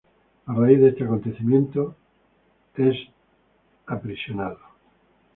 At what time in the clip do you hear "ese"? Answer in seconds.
0.91-1.03